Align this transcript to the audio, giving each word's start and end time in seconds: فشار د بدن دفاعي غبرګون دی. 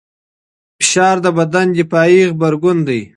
فشار 0.83 1.15
د 1.25 1.27
بدن 1.37 1.67
دفاعي 1.77 2.21
غبرګون 2.29 2.77
دی. 2.87 3.01